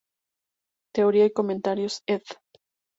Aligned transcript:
Teoría 0.95 1.25
y 1.27 1.31
comentarios, 1.31 2.01
ed. 2.07 2.23